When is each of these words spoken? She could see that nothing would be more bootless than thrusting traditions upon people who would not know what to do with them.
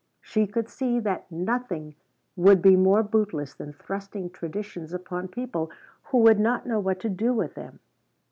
She 0.21 0.47
could 0.47 0.67
see 0.67 0.99
that 1.01 1.31
nothing 1.31 1.93
would 2.35 2.59
be 2.59 2.75
more 2.75 3.03
bootless 3.03 3.53
than 3.53 3.71
thrusting 3.71 4.31
traditions 4.31 4.93
upon 4.93 5.27
people 5.27 5.69
who 6.05 6.17
would 6.23 6.39
not 6.39 6.65
know 6.65 6.79
what 6.79 6.99
to 7.01 7.09
do 7.11 7.33
with 7.33 7.53
them. 7.53 7.79